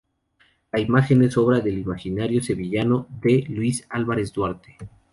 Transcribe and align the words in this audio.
La 0.71 0.79
imagen 0.79 1.21
es 1.23 1.37
obra 1.37 1.59
del 1.59 1.77
imaginario 1.77 2.41
sevillano 2.41 3.05
D. 3.21 3.45
Luis 3.49 3.85
Álvarez 3.87 4.33
Duarte. 4.33 4.77